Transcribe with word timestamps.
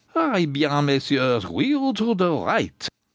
'Eh 0.15 0.47
bien, 0.47 0.81
Messieurs, 0.83 1.41
wheel 1.47 1.93
to 1.93 2.15
de 2.15 2.27
right. 2.27 2.89